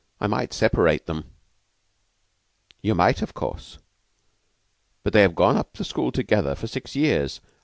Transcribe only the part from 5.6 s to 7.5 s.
the school together for six years.